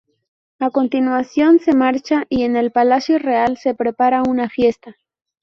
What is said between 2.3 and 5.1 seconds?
en el palacio real se prepara una fiesta.